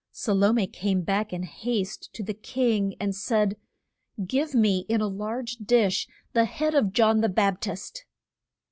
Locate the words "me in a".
4.55-5.05